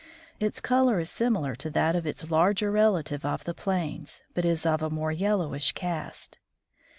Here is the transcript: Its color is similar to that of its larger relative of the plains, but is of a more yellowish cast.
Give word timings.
Its 0.39 0.59
color 0.59 0.99
is 0.99 1.11
similar 1.11 1.53
to 1.53 1.69
that 1.69 1.95
of 1.95 2.07
its 2.07 2.31
larger 2.31 2.71
relative 2.71 3.23
of 3.23 3.43
the 3.43 3.53
plains, 3.53 4.23
but 4.33 4.45
is 4.45 4.65
of 4.65 4.81
a 4.81 4.89
more 4.89 5.11
yellowish 5.11 5.73
cast. 5.73 6.39